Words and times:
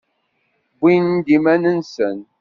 Wwin-d 0.81 1.27
iman-nsen. 1.35 2.19